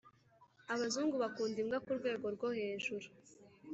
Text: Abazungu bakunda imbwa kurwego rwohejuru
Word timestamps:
Abazungu 0.73 1.15
bakunda 1.23 1.57
imbwa 1.63 1.77
kurwego 1.85 2.25
rwohejuru 2.35 3.07